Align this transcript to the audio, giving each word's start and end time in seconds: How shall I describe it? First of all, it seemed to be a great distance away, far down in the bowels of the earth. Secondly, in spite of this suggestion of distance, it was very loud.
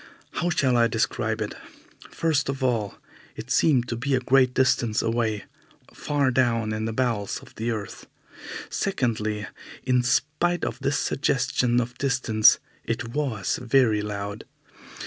How 0.31 0.49
shall 0.49 0.77
I 0.77 0.87
describe 0.87 1.41
it? 1.43 1.53
First 2.09 2.49
of 2.49 2.63
all, 2.63 2.95
it 3.35 3.51
seemed 3.51 3.87
to 3.89 3.95
be 3.95 4.15
a 4.15 4.19
great 4.19 4.51
distance 4.55 5.03
away, 5.03 5.43
far 5.93 6.31
down 6.31 6.73
in 6.73 6.85
the 6.85 6.91
bowels 6.91 7.37
of 7.37 7.53
the 7.53 7.69
earth. 7.69 8.07
Secondly, 8.67 9.45
in 9.83 10.01
spite 10.01 10.65
of 10.65 10.79
this 10.79 10.97
suggestion 10.97 11.79
of 11.79 11.99
distance, 11.99 12.57
it 12.83 13.09
was 13.09 13.57
very 13.61 14.01
loud. 14.01 14.45